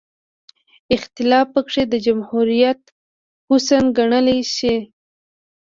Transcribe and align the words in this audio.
اختلاف 0.95 1.45
پکې 1.53 1.83
د 1.89 1.93
جمهوریت 2.05 2.81
حسن 3.49 3.83
ګڼلی 3.97 4.39
شي. 4.55 4.75